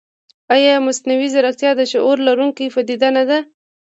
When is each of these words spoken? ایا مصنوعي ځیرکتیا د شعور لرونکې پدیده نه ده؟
ایا 0.55 0.73
مصنوعي 0.87 1.27
ځیرکتیا 1.33 1.71
د 1.75 1.81
شعور 1.91 2.17
لرونکې 2.27 2.65
پدیده 2.75 3.09
نه 3.17 3.23
ده؟ 3.29 3.37